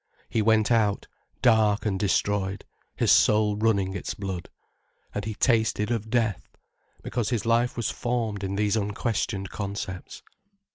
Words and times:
He 0.29 0.41
went 0.41 0.71
out, 0.71 1.07
dark 1.43 1.85
and 1.85 1.99
destroyed, 1.99 2.65
his 2.95 3.11
soul 3.11 3.55
running 3.55 3.93
its 3.93 4.15
blood. 4.15 4.49
And 5.13 5.25
he 5.25 5.35
tasted 5.35 5.91
of 5.91 6.09
death. 6.09 6.57
Because 7.03 7.29
his 7.29 7.45
life 7.45 7.77
was 7.77 7.91
formed 7.91 8.43
in 8.43 8.55
these 8.55 8.75
unquestioned 8.75 9.51
concepts. 9.51 10.23